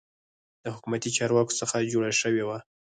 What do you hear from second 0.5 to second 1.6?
د حکومتي چارواکو